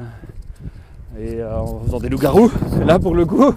et 1.19 1.43
en 1.43 1.79
faisant 1.79 1.99
des 1.99 2.09
loups-garous. 2.09 2.51
Là 2.85 2.99
pour 2.99 3.15
le 3.15 3.25
coup, 3.25 3.53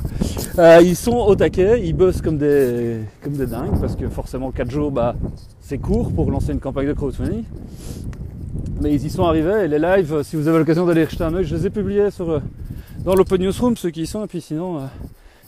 euh, 0.58 0.80
ils 0.82 0.96
sont 0.96 1.16
au 1.16 1.34
taquet, 1.34 1.82
ils 1.84 1.92
bossent 1.92 2.22
comme 2.22 2.38
des, 2.38 2.98
comme 3.22 3.32
des 3.34 3.46
dingues 3.46 3.80
parce 3.80 3.96
que 3.96 4.08
forcément 4.08 4.50
4 4.50 4.70
jours 4.70 4.90
bah, 4.90 5.14
c'est 5.60 5.78
court 5.78 6.12
pour 6.12 6.30
lancer 6.30 6.52
une 6.52 6.60
campagne 6.60 6.86
de 6.86 6.92
crowdfunding. 6.92 7.44
Mais 8.80 8.94
ils 8.94 9.04
y 9.04 9.10
sont 9.10 9.24
arrivés 9.24 9.64
et 9.64 9.68
les 9.68 9.78
lives, 9.78 10.22
si 10.22 10.36
vous 10.36 10.46
avez 10.46 10.58
l'occasion 10.58 10.86
d'aller 10.86 11.04
jeter 11.06 11.24
un 11.24 11.34
oeil, 11.34 11.44
je 11.44 11.56
les 11.56 11.66
ai 11.66 11.70
publiés 11.70 12.10
sur, 12.10 12.30
euh, 12.30 12.40
dans 13.04 13.14
l'Open 13.14 13.40
Newsroom, 13.40 13.76
ceux 13.76 13.90
qui 13.90 14.02
y 14.02 14.06
sont, 14.06 14.24
et 14.24 14.28
puis 14.28 14.40
sinon 14.40 14.78
euh, 14.78 14.86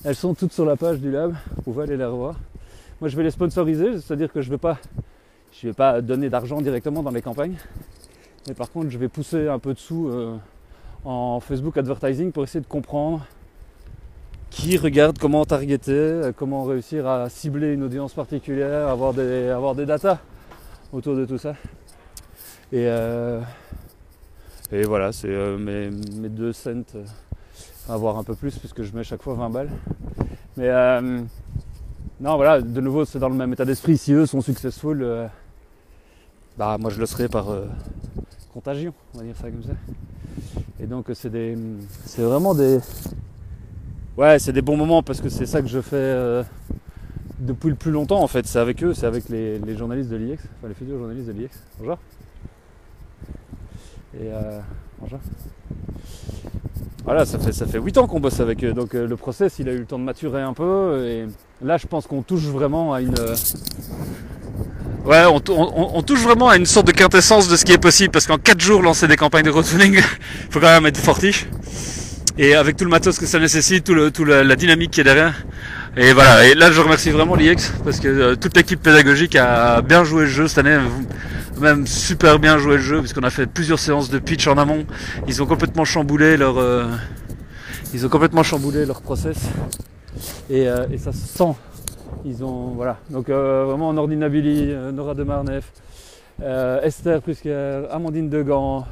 elles 0.04 0.16
sont 0.16 0.34
toutes 0.34 0.52
sur 0.52 0.64
la 0.64 0.76
page 0.76 0.98
du 0.98 1.12
lab, 1.12 1.34
vous 1.56 1.62
pouvez 1.62 1.84
aller 1.84 1.96
les 1.96 2.04
revoir. 2.04 2.34
Moi 3.00 3.08
je 3.08 3.16
vais 3.16 3.22
les 3.22 3.30
sponsoriser, 3.30 3.98
c'est-à-dire 4.00 4.32
que 4.32 4.42
je 4.42 4.48
ne 4.48 4.54
vais, 4.54 4.58
pas, 4.58 4.78
je 5.52 5.68
vais 5.68 5.72
pas 5.72 6.00
donner 6.00 6.28
d'argent 6.28 6.60
directement 6.60 7.02
dans 7.02 7.10
les 7.10 7.22
campagnes. 7.22 7.56
Mais 8.48 8.54
par 8.54 8.70
contre 8.70 8.90
je 8.90 8.98
vais 8.98 9.08
pousser 9.08 9.46
un 9.48 9.58
peu 9.60 9.74
de 9.74 9.78
sous 9.78 10.10
en 11.04 11.40
Facebook 11.40 11.76
Advertising 11.76 12.32
pour 12.32 12.44
essayer 12.44 12.60
de 12.60 12.66
comprendre 12.66 13.26
qui 14.50 14.76
regarde 14.76 15.18
comment 15.18 15.44
targeter, 15.44 15.92
euh, 15.92 16.32
comment 16.36 16.64
réussir 16.64 17.06
à 17.06 17.28
cibler 17.28 17.72
une 17.72 17.84
audience 17.84 18.12
particulière, 18.12 18.88
avoir 18.88 19.14
des, 19.14 19.48
avoir 19.48 19.74
des 19.74 19.86
datas 19.86 20.18
autour 20.92 21.16
de 21.16 21.24
tout 21.24 21.38
ça. 21.38 21.54
Et, 22.72 22.86
euh, 22.86 23.40
et 24.72 24.82
voilà, 24.82 25.12
c'est 25.12 25.28
euh, 25.28 25.56
mes, 25.56 25.90
mes 26.16 26.28
deux 26.28 26.52
cents, 26.52 26.82
à 27.88 27.96
voir 27.96 28.18
un 28.18 28.24
peu 28.24 28.34
plus 28.34 28.58
puisque 28.58 28.82
je 28.82 28.94
mets 28.94 29.04
chaque 29.04 29.22
fois 29.22 29.34
20 29.34 29.50
balles. 29.50 29.70
Mais 30.56 30.68
non, 32.20 32.36
voilà, 32.36 32.60
de 32.60 32.80
nouveau, 32.80 33.04
c'est 33.04 33.18
dans 33.18 33.28
le 33.28 33.34
même 33.34 33.52
état 33.52 33.64
d'esprit. 33.64 33.96
Si 33.96 34.12
eux 34.12 34.26
sont 34.26 34.42
successful, 34.42 35.28
bah 36.58 36.76
moi 36.78 36.90
je 36.90 37.00
le 37.00 37.06
serai 37.06 37.28
par 37.28 37.46
contagion, 38.52 38.92
on 39.14 39.18
va 39.18 39.24
dire 39.24 39.36
ça 39.36 39.50
comme 39.50 39.62
ça. 39.62 39.72
Et 40.82 40.86
donc 40.86 41.06
c'est 41.12 41.30
des, 41.30 41.56
c'est 42.06 42.22
vraiment 42.22 42.54
des, 42.54 42.78
ouais, 44.16 44.38
c'est 44.38 44.52
des 44.52 44.62
bons 44.62 44.76
moments 44.76 45.02
parce 45.02 45.20
que 45.20 45.28
c'est 45.28 45.46
ça 45.46 45.60
que 45.60 45.68
je 45.68 45.80
fais 45.80 45.96
euh, 45.96 46.42
depuis 47.38 47.68
le 47.68 47.74
plus 47.74 47.90
longtemps 47.90 48.22
en 48.22 48.26
fait. 48.26 48.46
C'est 48.46 48.58
avec 48.58 48.82
eux, 48.82 48.94
c'est 48.94 49.06
avec 49.06 49.28
les, 49.28 49.76
journalistes 49.76 50.08
de 50.08 50.16
l'IEX, 50.16 50.42
enfin 50.58 50.68
les 50.68 50.74
futurs 50.74 50.98
journalistes 50.98 51.26
de 51.26 51.32
l'IEX. 51.32 51.62
Bonjour. 51.78 51.98
Et 54.14 54.28
euh, 54.32 54.60
bonjour. 54.98 55.18
Voilà, 57.04 57.24
ça 57.24 57.38
fait 57.38 57.52
ça 57.52 57.66
fait 57.66 57.78
8 57.78 57.98
ans 57.98 58.06
qu'on 58.06 58.20
bosse 58.20 58.40
avec 58.40 58.62
eux, 58.64 58.72
donc 58.72 58.94
euh, 58.94 59.06
le 59.06 59.16
process 59.16 59.58
il 59.58 59.68
a 59.68 59.72
eu 59.72 59.78
le 59.78 59.86
temps 59.86 59.98
de 59.98 60.04
maturer 60.04 60.42
un 60.42 60.52
peu 60.52 61.06
et 61.06 61.26
là 61.62 61.76
je 61.76 61.86
pense 61.86 62.06
qu'on 62.06 62.22
touche 62.22 62.44
vraiment 62.44 62.92
à 62.92 63.00
une 63.00 63.18
euh, 63.18 63.34
Ouais, 65.10 65.24
on, 65.26 65.40
on- 65.48 65.90
on 65.98 66.02
touche 66.02 66.20
vraiment 66.20 66.48
à 66.48 66.56
une 66.56 66.66
sorte 66.66 66.86
de 66.86 66.92
quintessence 66.92 67.48
de 67.48 67.56
ce 67.56 67.64
qui 67.64 67.72
est 67.72 67.78
possible 67.78 68.12
parce 68.12 68.28
qu'en 68.28 68.38
4 68.38 68.60
jours 68.60 68.80
lancer 68.80 69.08
des 69.08 69.16
campagnes 69.16 69.42
de 69.44 69.50
crowdfunding, 69.50 70.00
faut 70.50 70.60
quand 70.60 70.68
même 70.68 70.86
être 70.86 70.98
fortiche. 70.98 71.46
Et 72.38 72.54
avec 72.54 72.76
tout 72.76 72.84
le 72.84 72.90
matos 72.90 73.18
que 73.18 73.26
ça 73.26 73.40
nécessite, 73.40 73.82
tout, 73.82 73.92
le, 73.94 74.12
tout 74.12 74.24
la, 74.24 74.44
la 74.44 74.54
dynamique 74.54 74.92
qui 74.92 75.00
est 75.00 75.04
derrière. 75.04 75.34
Et 75.96 76.12
voilà, 76.12 76.46
et 76.46 76.54
là 76.54 76.70
je 76.70 76.80
remercie 76.80 77.10
vraiment 77.10 77.34
l'IEX 77.34 77.72
parce 77.84 77.98
que 77.98 78.06
euh, 78.06 78.36
toute 78.36 78.56
l'équipe 78.56 78.80
pédagogique 78.80 79.34
a 79.34 79.82
bien 79.82 80.04
joué 80.04 80.22
le 80.22 80.28
jeu 80.28 80.46
cette 80.46 80.58
année, 80.58 80.78
même 81.60 81.88
super 81.88 82.38
bien 82.38 82.56
joué 82.58 82.76
le 82.76 82.82
jeu 82.82 83.00
puisqu'on 83.00 83.24
a 83.24 83.30
fait 83.30 83.46
plusieurs 83.46 83.80
séances 83.80 84.10
de 84.10 84.20
pitch 84.20 84.46
en 84.46 84.56
amont. 84.58 84.86
Ils 85.26 85.42
ont 85.42 85.46
complètement 85.46 85.84
chamboulé 85.84 86.36
leur, 86.36 86.58
euh, 86.58 86.86
ils 87.92 88.06
ont 88.06 88.08
complètement 88.08 88.44
chamboulé 88.44 88.86
leur 88.86 89.00
process 89.02 89.36
et, 90.48 90.68
euh, 90.68 90.86
et 90.92 90.98
ça 90.98 91.10
se 91.10 91.18
sent. 91.36 91.52
Ils 92.24 92.44
ont 92.44 92.72
voilà, 92.76 92.96
donc 93.10 93.28
euh, 93.28 93.64
vraiment 93.66 93.92
Nordine 93.92 94.18
Nabili, 94.20 94.70
euh, 94.70 94.92
Nora 94.92 95.14
de 95.14 95.22
Marnef, 95.24 95.72
euh, 96.42 96.80
Esther 96.82 97.20
Prusker, 97.22 97.84
Amandine 97.90 98.28
Degan, 98.28 98.84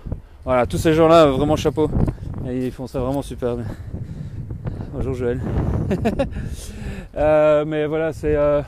voilà, 0.45 0.67
tous 0.67 0.79
ces 0.79 0.95
gens-là 0.95 1.27
vraiment 1.27 1.57
chapeau. 1.57 1.91
Et 2.49 2.67
ils 2.67 2.73
font 2.73 2.87
ça 2.87 3.01
vraiment 3.01 3.21
super 3.23 3.57
bien. 3.57 3.67
Bonjour 4.95 5.15
Joël. 5.15 5.41
Euh, 7.17 7.65
mais 7.67 7.87
voilà, 7.87 8.13
c'est. 8.13 8.37
euh, 8.37 8.63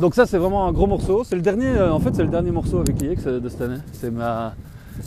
Donc, 0.00 0.14
ça, 0.14 0.26
c'est 0.26 0.36
vraiment 0.36 0.66
un 0.66 0.72
gros 0.72 0.86
morceau. 0.86 1.24
C'est 1.24 1.36
le 1.36 1.40
dernier, 1.40 1.80
en 1.80 1.98
fait, 2.00 2.14
c'est 2.14 2.24
le 2.24 2.28
dernier 2.28 2.50
morceau 2.50 2.80
avec 2.80 3.02
euh, 3.26 3.40
de 3.40 3.48
cette 3.48 3.62
année. 3.62 3.78
C'est 3.92 4.10
ma 4.10 4.54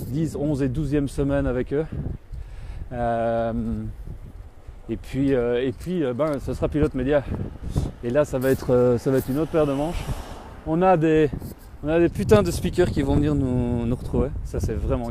10, 0.07 0.37
11 0.37 0.63
et 0.63 0.69
12e 0.69 1.07
semaine 1.07 1.45
avec 1.45 1.73
eux. 1.73 1.85
Et 4.89 4.95
puis, 4.95 5.33
euh, 5.33 5.61
et 5.61 5.73
puis 5.73 6.03
euh, 6.03 6.13
ben, 6.13 6.39
ce 6.39 6.53
sera 6.53 6.69
pilote 6.69 6.93
média. 6.93 7.23
Et 8.03 8.09
là, 8.09 8.23
ça 8.23 8.39
va, 8.39 8.51
être, 8.51 8.73
euh, 8.73 8.97
ça 8.97 9.11
va 9.11 9.17
être 9.17 9.29
une 9.29 9.39
autre 9.39 9.51
paire 9.51 9.65
de 9.65 9.73
manches. 9.73 10.01
On 10.65 10.81
a 10.81 10.95
des, 10.95 11.29
on 11.83 11.89
a 11.89 11.99
des 11.99 12.07
putains 12.07 12.41
de 12.41 12.51
speakers 12.51 12.89
qui 12.91 13.01
vont 13.01 13.15
venir 13.15 13.35
nous, 13.35 13.93
retrouver. 13.95 14.29
Ça, 14.45 14.59
c'est 14.61 14.75
vraiment. 14.75 15.09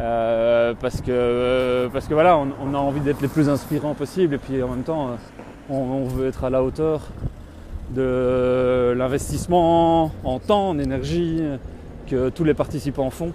Euh, 0.00 0.74
parce 0.80 1.00
que 1.00 1.88
parce 1.92 2.06
que 2.06 2.14
voilà, 2.14 2.36
on, 2.36 2.74
a 2.74 2.78
envie 2.78 3.00
d'être 3.00 3.20
les 3.20 3.28
plus 3.28 3.48
inspirants 3.48 3.94
possible 3.94 4.34
et 4.34 4.38
puis 4.38 4.60
en 4.62 4.68
même 4.68 4.82
temps, 4.82 5.10
on, 5.70 6.04
veut 6.04 6.28
être 6.28 6.44
à 6.44 6.50
la 6.50 6.62
hauteur 6.62 7.02
de 7.90 8.92
l'investissement 8.96 10.12
en 10.24 10.38
temps, 10.40 10.70
en 10.70 10.78
énergie 10.78 11.42
que 12.06 12.28
tous 12.28 12.44
les 12.44 12.54
participants 12.54 13.10
font. 13.10 13.32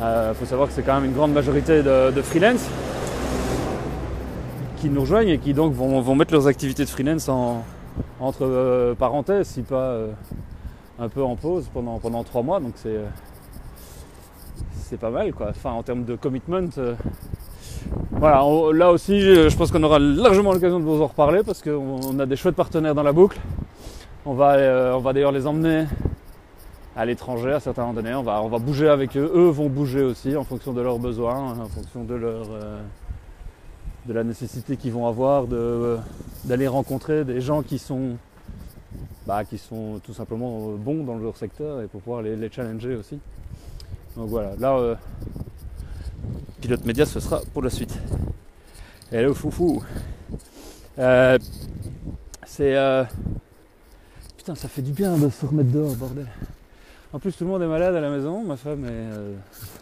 Il 0.00 0.34
faut 0.34 0.46
savoir 0.46 0.68
que 0.68 0.74
c'est 0.74 0.82
quand 0.82 0.94
même 0.94 1.06
une 1.06 1.16
grande 1.16 1.32
majorité 1.32 1.82
de 1.82 2.22
freelance 2.22 2.68
qui 4.86 4.92
nous 4.92 5.00
rejoignent 5.00 5.30
et 5.30 5.38
qui 5.38 5.52
donc 5.52 5.72
vont, 5.72 6.00
vont 6.00 6.14
mettre 6.14 6.32
leurs 6.32 6.46
activités 6.46 6.84
de 6.84 6.88
freelance 6.88 7.28
en, 7.28 7.64
entre 8.20 8.42
euh, 8.42 8.94
parenthèses, 8.94 9.48
si 9.48 9.62
pas 9.62 9.74
euh, 9.74 10.12
un 11.00 11.08
peu 11.08 11.24
en 11.24 11.34
pause 11.34 11.68
pendant, 11.74 11.98
pendant 11.98 12.22
trois 12.22 12.44
mois. 12.44 12.60
Donc 12.60 12.74
c'est 12.76 12.94
euh, 12.94 13.06
pas 15.00 15.10
mal 15.10 15.32
quoi. 15.32 15.48
Enfin 15.50 15.72
en 15.72 15.82
termes 15.82 16.04
de 16.04 16.14
commitment. 16.14 16.68
voilà, 18.12 18.44
là 18.74 18.92
aussi 18.92 19.20
je 19.20 19.56
pense 19.56 19.72
qu'on 19.72 19.82
aura 19.82 19.98
largement 19.98 20.52
l'occasion 20.52 20.78
de 20.78 20.84
vous 20.84 21.02
en 21.02 21.08
reparler 21.08 21.40
parce 21.44 21.62
qu'on 21.62 21.98
on 22.08 22.20
a 22.20 22.26
des 22.26 22.36
chouettes 22.36 22.54
partenaires 22.54 22.94
dans 22.94 23.02
la 23.02 23.12
boucle. 23.12 23.40
On 24.24 24.34
va, 24.34 24.94
on 24.94 25.00
va 25.00 25.12
d'ailleurs 25.12 25.32
les 25.32 25.48
emmener 25.48 25.86
à 26.94 27.04
l'étranger 27.04 27.54
à 27.54 27.60
certains 27.60 27.86
moments. 27.86 28.20
On 28.20 28.22
va, 28.22 28.40
on 28.40 28.48
va 28.48 28.58
bouger 28.58 28.88
avec 28.88 29.16
eux. 29.16 29.32
Eux 29.34 29.48
vont 29.48 29.68
bouger 29.68 30.02
aussi 30.02 30.36
en 30.36 30.44
fonction 30.44 30.72
de 30.72 30.80
leurs 30.80 31.00
besoins, 31.00 31.58
en 31.58 31.66
fonction 31.66 32.04
de 32.04 32.14
leur, 32.14 32.46
de 34.06 34.12
la 34.12 34.24
nécessité 34.24 34.76
qu'ils 34.76 34.92
vont 34.92 35.06
avoir 35.06 35.46
d'aller 36.44 36.68
rencontrer 36.68 37.24
des 37.24 37.40
gens 37.40 37.62
qui 37.62 37.78
sont, 37.78 38.16
bah, 39.26 39.44
qui 39.44 39.58
sont 39.58 40.00
tout 40.04 40.14
simplement 40.14 40.72
bons 40.72 41.04
dans 41.04 41.18
leur 41.18 41.36
secteur 41.36 41.82
et 41.82 41.86
pour 41.86 42.00
pouvoir 42.00 42.22
les, 42.22 42.50
challenger 42.50 42.94
aussi. 42.94 43.18
Donc 44.16 44.28
voilà, 44.28 44.54
là, 44.58 44.76
euh, 44.76 44.94
pilote 46.60 46.84
média, 46.84 47.04
ce 47.04 47.20
sera 47.20 47.40
pour 47.52 47.62
la 47.62 47.70
suite. 47.70 47.98
Hello 49.12 49.34
foufou. 49.34 49.82
Euh, 50.98 51.38
c'est 52.46 52.74
euh, 52.74 53.04
putain, 54.36 54.54
ça 54.54 54.68
fait 54.68 54.82
du 54.82 54.92
bien 54.92 55.16
de 55.16 55.28
se 55.28 55.44
remettre 55.44 55.70
dehors, 55.70 55.94
bordel. 55.94 56.26
En 57.12 57.18
plus, 57.18 57.32
tout 57.32 57.44
le 57.44 57.50
monde 57.50 57.62
est 57.62 57.66
malade 57.66 57.94
à 57.94 58.00
la 58.00 58.10
maison. 58.10 58.44
Ma 58.44 58.56
femme 58.56 58.84
est 58.84 58.90
euh, 58.90 59.34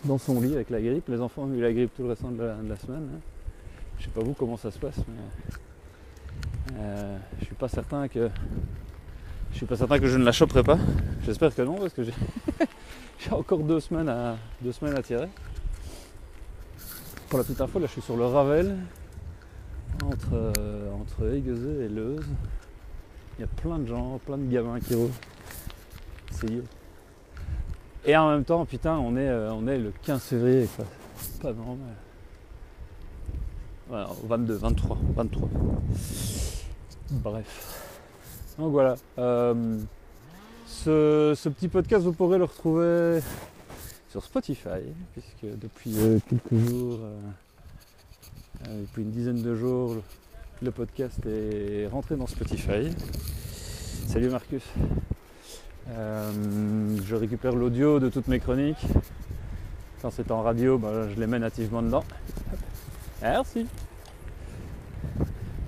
dans 0.04 0.18
son 0.18 0.40
lit 0.40 0.54
avec 0.54 0.70
la 0.70 0.80
grippe. 0.80 1.08
Les 1.08 1.20
enfants 1.20 1.42
ont 1.42 1.54
eu 1.54 1.60
la 1.60 1.72
grippe 1.72 1.94
tout 1.96 2.02
le 2.02 2.10
restant 2.10 2.30
de 2.30 2.42
la, 2.42 2.54
de 2.54 2.68
la 2.68 2.76
semaine. 2.76 3.08
hein. 3.14 3.33
Je 3.98 4.04
sais 4.04 4.10
pas 4.10 4.22
vous 4.22 4.34
comment 4.34 4.56
ça 4.56 4.70
se 4.70 4.78
passe, 4.78 4.98
mais 5.08 6.76
euh, 6.78 7.16
je 7.40 7.44
suis 7.46 7.54
pas 7.54 7.68
certain 7.68 8.08
que 8.08 8.30
je 9.52 9.56
suis 9.56 9.66
pas 9.66 9.76
certain 9.76 9.98
que 9.98 10.08
je 10.08 10.18
ne 10.18 10.24
la 10.24 10.32
choperai 10.32 10.62
pas. 10.62 10.78
J'espère 11.24 11.54
que 11.54 11.62
non 11.62 11.76
parce 11.76 11.92
que 11.92 12.02
j'ai 12.02 12.12
encore 13.30 13.60
deux 13.60 13.80
semaines 13.80 14.08
à 14.08 14.36
deux 14.60 14.72
semaines 14.72 14.96
à 14.96 15.02
tirer. 15.02 15.28
Pour 17.28 17.38
la 17.38 17.44
petite 17.44 17.60
info, 17.60 17.78
là 17.78 17.86
je 17.86 17.92
suis 17.92 18.02
sur 18.02 18.16
le 18.16 18.26
Ravel 18.26 18.76
entre 20.04 20.52
euh, 20.58 20.92
entre 20.92 21.26
et 21.26 21.88
Leuze. 21.88 22.26
Il 23.38 23.42
y 23.42 23.44
a 23.44 23.48
plein 23.48 23.78
de 23.78 23.86
gens, 23.86 24.20
plein 24.24 24.38
de 24.38 24.50
gamins 24.50 24.78
qui 24.80 24.94
roulent. 24.94 25.10
C'est 26.30 26.48
you. 26.48 26.62
Et 28.04 28.16
en 28.16 28.30
même 28.30 28.44
temps, 28.44 28.64
putain, 28.66 28.96
on 28.98 29.16
est, 29.16 29.28
euh, 29.28 29.52
on 29.52 29.66
est 29.66 29.78
le 29.78 29.92
15 30.02 30.22
février, 30.22 30.68
quoi. 30.76 30.84
C'est 31.16 31.40
pas 31.40 31.52
normal. 31.52 31.94
Voilà, 33.88 34.08
22, 34.24 34.54
23, 34.54 34.98
23. 35.14 35.48
Bref. 37.10 38.54
Donc 38.58 38.72
voilà. 38.72 38.94
euh, 39.18 39.78
ce, 40.66 41.48
petit 41.50 41.68
podcast, 41.68 42.04
vous 42.04 42.12
pourrez 42.12 42.38
le 42.38 42.44
retrouver 42.44 43.20
sur 44.08 44.24
Spotify, 44.24 44.80
puisque 45.12 45.58
depuis 45.58 45.92
euh, 45.98 46.18
quelques 46.28 46.54
jours, 46.54 46.98
euh, 47.02 48.80
depuis 48.82 49.02
une 49.02 49.10
dizaine 49.10 49.42
de 49.42 49.54
jours, 49.54 49.96
le, 50.62 50.70
podcast 50.70 51.18
est 51.26 51.86
rentré 51.86 52.16
dans 52.16 52.26
Spotify. 52.26 52.90
Salut 54.06 54.30
Marcus. 54.30 54.62
Je 55.88 57.14
récupère 57.14 57.54
l'audio 57.54 58.00
de 58.00 58.08
toutes 58.08 58.28
mes 58.28 58.40
chroniques. 58.40 58.86
Quand 60.00 60.10
c'est 60.10 60.30
en 60.30 60.42
radio, 60.42 60.78
bah, 60.78 61.08
je 61.14 61.20
les 61.20 61.26
mets 61.26 61.38
nativement 61.38 61.82
dedans. 61.82 62.04
Merci. 63.24 63.66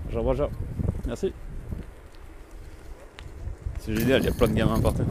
Bonjour, 0.04 0.24
bonjour. 0.24 0.50
Merci. 1.06 1.32
C'est 3.80 3.96
génial, 3.96 4.20
il 4.20 4.26
y 4.26 4.28
a 4.28 4.32
plein 4.32 4.48
de 4.48 4.52
gamins 4.52 4.78
partout. 4.78 5.04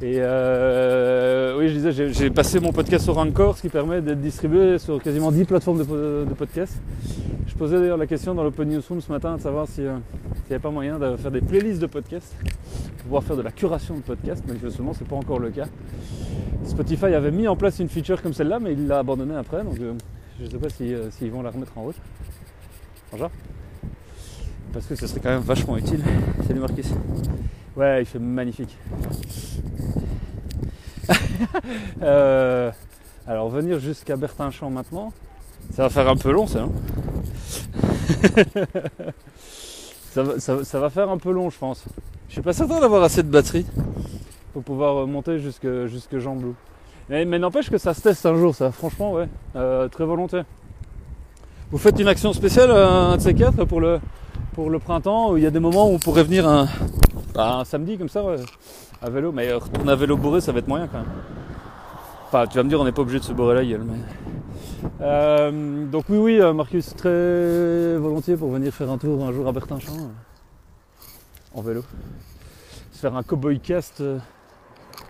Et 0.00 0.16
euh, 0.18 1.58
oui, 1.58 1.68
je 1.68 1.74
disais, 1.74 2.12
j'ai- 2.12 2.30
passé 2.30 2.60
mon 2.60 2.72
podcast 2.72 3.04
sur 3.04 3.18
Anchor, 3.18 3.56
ce 3.56 3.62
qui 3.62 3.68
permet 3.68 4.00
d'être 4.00 4.20
distribué 4.20 4.78
sur 4.78 5.02
quasiment 5.02 5.32
10 5.32 5.44
plateformes 5.44 5.78
de, 5.78 5.84
po- 5.84 5.94
de 5.96 6.34
podcast. 6.36 6.74
Je 7.48 7.54
posais 7.54 7.80
d'ailleurs 7.80 7.96
la 7.96 8.06
question 8.06 8.32
dans 8.34 8.44
l'Open 8.44 8.68
Newsroom 8.68 9.00
ce 9.00 9.10
matin 9.10 9.36
de 9.36 9.40
savoir 9.42 9.64
euh, 9.64 9.72
s'il 9.74 9.84
n'y 9.84 9.90
avait 10.50 10.58
pas 10.60 10.70
moyen 10.70 11.00
de 11.00 11.16
faire 11.16 11.32
des 11.32 11.40
playlists 11.40 11.80
de 11.80 11.86
podcasts, 11.86 12.32
pouvoir 13.02 13.24
faire 13.24 13.36
de 13.36 13.42
la 13.42 13.50
curation 13.50 13.96
de 13.96 14.00
podcasts, 14.02 14.44
mais 14.46 14.54
justement, 14.62 14.92
c'est 14.94 15.06
pas 15.08 15.16
encore 15.16 15.40
le 15.40 15.50
cas. 15.50 15.66
Spotify 16.68 17.06
avait 17.14 17.30
mis 17.30 17.48
en 17.48 17.56
place 17.56 17.78
une 17.78 17.88
feature 17.88 18.20
comme 18.22 18.32
celle-là, 18.34 18.58
mais 18.60 18.72
il 18.72 18.86
l'a 18.86 18.98
abandonnée 19.00 19.34
après, 19.36 19.64
donc 19.64 19.78
euh, 19.80 19.94
je 20.38 20.44
ne 20.44 20.50
sais 20.50 20.58
pas 20.58 20.68
si, 20.68 20.94
euh, 20.94 21.10
s'ils 21.10 21.30
vont 21.30 21.42
la 21.42 21.50
remettre 21.50 21.72
en 21.76 21.82
route. 21.82 21.96
Bonjour. 23.10 23.30
Parce 24.72 24.86
que 24.86 24.94
ce 24.94 25.06
serait 25.06 25.20
quand 25.20 25.30
même 25.30 25.40
vachement 25.40 25.76
utile. 25.78 26.02
Salut 26.46 26.60
Marcus. 26.60 26.86
Ouais, 27.76 28.02
il 28.02 28.06
fait 28.06 28.18
magnifique. 28.18 28.76
Euh, 32.02 32.70
Alors 33.26 33.48
venir 33.48 33.78
jusqu'à 33.78 34.16
Bertinchamp 34.16 34.70
maintenant, 34.70 35.12
ça 35.74 35.82
va 35.84 35.90
faire 35.90 36.08
un 36.08 36.16
peu 36.16 36.30
long 36.30 36.46
ça. 36.46 36.62
hein 36.64 36.70
ça, 40.10 40.22
va, 40.22 40.38
ça 40.40 40.54
va- 40.56 40.64
ça 40.64 40.80
va 40.80 40.90
faire 40.90 41.08
un 41.10 41.18
peu 41.18 41.30
long 41.32 41.48
je 41.50 41.58
pense. 41.58 41.84
Je 42.28 42.34
suis 42.34 42.42
pas 42.42 42.52
certain 42.52 42.80
d'avoir 42.80 43.02
assez 43.02 43.22
de 43.22 43.28
batterie 43.30 43.66
pour 44.58 44.74
pouvoir 44.74 44.96
euh, 44.96 45.06
monter 45.06 45.38
jusque, 45.38 45.68
jusque 45.86 46.18
Jean. 46.18 46.36
Mais, 47.08 47.24
n'empêche 47.24 47.70
que 47.70 47.78
ça 47.78 47.94
se 47.94 48.00
teste 48.00 48.26
un 48.26 48.34
jour 48.34 48.52
ça, 48.52 48.72
franchement 48.72 49.12
ouais, 49.12 49.28
Euh, 49.54 49.86
très 49.86 50.04
volontiers. 50.04 50.42
Vous 51.70 51.78
faites 51.78 51.96
une 52.00 52.08
action 52.08 52.32
spéciale, 52.32 52.72
euh, 52.72 53.12
un 53.12 53.16
de 53.16 53.22
ces 53.22 53.34
quatre, 53.34 53.64
pour 53.66 53.80
le, 53.80 54.00
pour 54.54 54.68
le 54.68 54.80
printemps, 54.80 55.30
où 55.30 55.36
il 55.36 55.44
y 55.44 55.46
a 55.46 55.52
des 55.52 55.60
moments 55.60 55.88
où 55.88 55.92
on 55.94 56.00
pourrait 56.00 56.24
venir 56.24 56.48
un, 56.48 56.66
bah, 57.34 57.58
un 57.58 57.64
samedi 57.64 57.96
comme 57.98 58.08
ça, 58.08 58.24
à 59.00 59.10
vélo. 59.10 59.30
Mais 59.30 59.52
retourner 59.52 59.92
à 59.92 59.94
vélo 59.94 60.16
bourré, 60.16 60.40
ça 60.40 60.50
va 60.50 60.58
être 60.58 60.66
moyen 60.66 60.88
quand 60.88 60.98
même. 60.98 61.06
Enfin, 62.26 62.48
tu 62.48 62.56
vas 62.56 62.64
me 62.64 62.68
dire, 62.68 62.80
on 62.80 62.84
n'est 62.84 62.90
pas 62.90 63.02
obligé 63.02 63.20
de 63.20 63.24
se 63.24 63.32
bourrer 63.32 63.54
la 63.54 63.64
gueule. 63.64 63.84
Mais... 64.98 65.86
Donc 65.86 66.06
oui, 66.08 66.18
oui, 66.18 66.52
Marcus, 66.52 66.96
très 66.96 67.96
volontiers 67.96 68.36
pour 68.36 68.50
venir 68.50 68.74
faire 68.74 68.90
un 68.90 68.98
tour 68.98 69.24
un 69.24 69.30
jour 69.30 69.46
à 69.46 69.52
Bertinchamp, 69.52 70.10
en 71.54 71.62
vélo. 71.62 71.84
Se 72.90 72.98
faire 72.98 73.14
un 73.14 73.22
cowboy 73.22 73.60
cast 73.60 74.02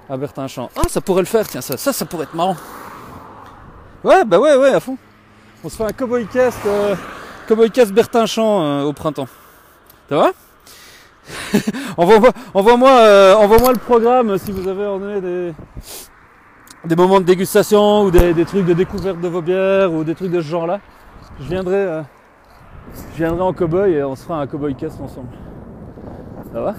à 0.09 0.17
Bertinchamp. 0.17 0.71
Ah, 0.77 0.89
ça 0.89 1.01
pourrait 1.01 1.23
le 1.23 1.27
faire, 1.27 1.47
tiens, 1.47 1.61
ça, 1.61 1.77
ça, 1.77 1.93
ça 1.93 2.05
pourrait 2.07 2.25
être 2.25 2.35
marrant. 2.35 2.57
Ouais, 4.05 4.25
bah 4.25 4.39
ouais, 4.39 4.57
ouais, 4.57 4.73
à 4.73 4.81
fond. 4.81 4.97
On 5.65 5.69
se 5.69 5.77
fait 5.77 5.85
un 5.85 5.93
cowboy 5.93 6.27
cast, 6.27 6.59
euh, 6.67 6.95
cowboy 7.47 7.71
cast 7.71 7.93
Bertinchamp 7.93 8.63
euh, 8.63 8.83
au 8.85 8.93
printemps. 8.93 9.29
Ça 10.09 10.17
va? 10.17 10.31
Envoie-moi 11.99 12.31
envoie-moi, 12.55 12.91
euh, 12.91 13.35
envoie-moi 13.35 13.73
le 13.73 13.79
programme 13.79 14.39
si 14.39 14.51
vous 14.51 14.67
avez 14.67 14.85
ordonné 14.87 15.21
des, 15.21 15.53
des 16.87 16.97
moments 16.97 17.21
de 17.21 17.27
dégustation 17.27 18.05
ou 18.05 18.11
des, 18.11 18.33
des 18.33 18.47
trucs 18.47 18.65
de 18.65 18.73
découverte 18.73 19.21
de 19.21 19.29
vos 19.29 19.43
bières 19.43 19.93
ou 19.93 20.05
des 20.05 20.15
trucs 20.15 20.31
de 20.31 20.41
ce 20.41 20.47
genre-là. 20.47 20.81
Je 21.41 21.49
viendrai, 21.49 21.77
euh, 21.77 22.03
je 23.13 23.19
viendrai 23.19 23.43
en 23.43 23.53
cowboy 23.53 23.93
et 23.93 24.03
on 24.03 24.17
se 24.17 24.23
fera 24.23 24.41
un 24.41 24.47
cowboy 24.47 24.75
cast 24.75 24.99
ensemble. 25.01 25.29
Ça 26.53 26.61
va? 26.63 26.75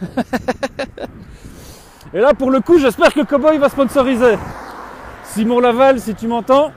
Et 2.12 2.18
là, 2.20 2.34
pour 2.34 2.50
le 2.50 2.60
coup, 2.60 2.78
j'espère 2.78 3.12
que 3.14 3.20
Cowboy 3.20 3.58
va 3.58 3.68
sponsoriser. 3.68 4.36
Simon 5.24 5.60
Laval, 5.60 6.00
si 6.00 6.14
tu 6.14 6.26
m'entends. 6.26 6.72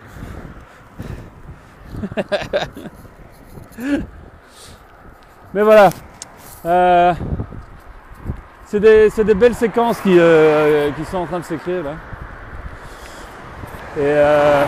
Mais 5.54 5.62
voilà. 5.64 5.90
Euh, 6.66 7.14
c'est 8.66 8.80
des, 8.80 9.10
des 9.10 9.34
belles 9.34 9.56
séquences 9.56 10.00
qui, 10.02 10.18
euh, 10.18 10.92
qui 10.92 11.04
sont 11.06 11.18
en 11.18 11.26
train 11.26 11.40
de 11.40 11.46
s'écrire. 11.46 11.84
Et 13.98 14.02
euh, 14.02 14.64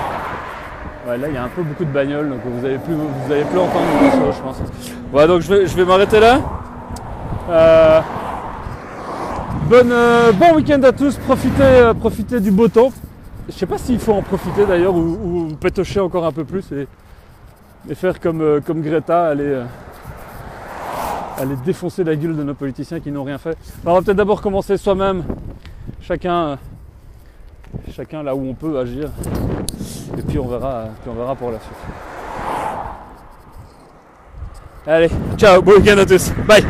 ouais, 1.08 1.18
là, 1.18 1.28
il 1.28 1.34
y 1.34 1.38
a 1.38 1.44
un 1.44 1.50
peu 1.50 1.64
beaucoup 1.64 1.86
de 1.86 1.92
bagnoles, 1.92 2.30
donc 2.30 2.40
vous 2.44 2.66
allez 2.66 2.78
plus, 2.78 2.94
vous 2.94 3.10
plus 3.28 3.60
entendre 3.60 3.86
chose, 4.12 4.36
je 4.36 4.42
pense. 4.42 4.62
Voilà, 5.12 5.28
donc 5.28 5.42
je 5.42 5.54
vais, 5.54 5.68
je 5.68 5.76
vais 5.76 5.86
m'arrêter 5.86 6.20
là. 6.20 6.40
Euh, 9.72 10.32
bon 10.34 10.56
week-end 10.56 10.82
à 10.84 10.92
tous. 10.92 11.18
Profitez, 11.18 11.64
euh, 11.64 12.40
du 12.40 12.52
beau 12.52 12.68
temps. 12.68 12.92
Je 13.48 13.54
sais 13.54 13.66
pas 13.66 13.78
s'il 13.78 14.00
faut 14.00 14.14
en 14.14 14.22
profiter 14.22 14.66
d'ailleurs 14.66 14.96
ou, 14.96 15.50
pétocher 15.60 16.00
encore 16.00 16.26
un 16.26 16.32
peu 16.32 16.44
plus 16.44 16.66
et, 16.72 17.96
faire 17.96 18.20
comme, 18.20 18.42
euh, 18.42 18.60
Greta, 18.68 19.28
aller, 19.28 19.64
défoncer 21.66 22.04
la 22.04 22.16
gueule 22.16 22.36
de 22.36 22.44
nos 22.44 22.54
politiciens 22.54 23.00
qui 23.00 23.12
n'ont 23.12 23.24
rien 23.24 23.38
fait. 23.38 23.58
Alors, 23.84 23.96
on 23.96 24.00
va 24.00 24.02
peut-être 24.04 24.18
d'abord 24.18 24.42
commencer 24.42 24.78
soi-même, 24.78 25.24
chacun, 26.02 26.58
là 28.24 28.36
où 28.36 28.48
on 28.48 28.54
peut 28.54 28.80
agir, 28.80 29.10
et 30.18 30.22
puis 30.22 30.40
on 30.40 30.48
verra, 30.48 30.86
puis 31.02 31.12
on 31.12 31.16
verra 31.16 31.36
pour 31.36 31.52
la 31.52 31.60
suite. 31.60 31.74
Allez, 34.88 35.10
ciao, 35.38 35.62
bon 35.62 35.74
week-end 35.74 35.98
à 35.98 36.06
tous, 36.06 36.32
bye 36.48 36.64